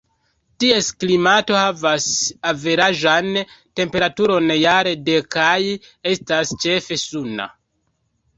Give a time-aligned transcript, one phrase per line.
[0.61, 2.07] Ties klimato havas
[2.51, 3.29] averaĝan
[3.81, 5.59] temperaturon jare de kaj
[6.15, 7.49] estas ĉefe suna.